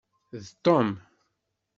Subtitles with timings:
[0.39, 0.89] D Tom.